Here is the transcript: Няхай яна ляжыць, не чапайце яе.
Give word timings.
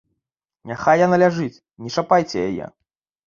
Няхай 0.69 1.01
яна 1.03 1.19
ляжыць, 1.23 1.61
не 1.83 1.93
чапайце 1.97 2.37
яе. 2.49 2.65